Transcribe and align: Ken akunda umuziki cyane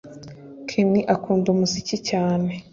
Ken 0.69 0.91
akunda 1.15 1.47
umuziki 1.53 1.97
cyane 2.09 2.51